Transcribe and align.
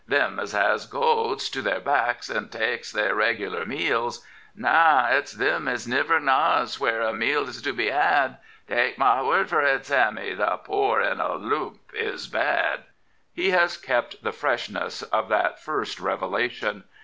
Them 0.07 0.39
as 0.39 0.53
has 0.53 0.87
cooats 0.87 1.47
to 1.51 1.61
their 1.61 1.79
backs 1.79 2.27
and 2.27 2.51
taakes 2.51 2.91
their 2.91 3.13
regular 3.13 3.65
mee^s: 3.67 4.25
Naw, 4.55 5.09
it's 5.11 5.33
them 5.33 5.67
as 5.67 5.85
niwer 5.85 6.17
knaHws 6.19 6.79
wheer 6.79 7.01
a 7.03 7.13
meelU's 7.13 7.61
to 7.61 7.71
be 7.71 7.91
had— 7.91 8.37
Taake 8.67 8.97
my 8.97 9.21
word 9.21 9.47
for 9.47 9.61
it. 9.61 9.85
Sammy, 9.85 10.33
the 10.33 10.57
poor 10.63 11.01
in 11.01 11.19
a 11.19 11.37
loomp 11.37 11.77
is 11.93 12.27
bad. 12.27 12.79
84 12.79 12.79
James 12.79 12.81
Keir 12.81 12.85
Hardie 12.87 13.43
He 13.43 13.49
has 13.51 13.77
kept 13.77 14.23
the 14.23 14.31
freshness 14.31 15.03
of 15.03 15.29
that 15.29 15.59
first 15.59 15.99
revelation. 15.99 16.85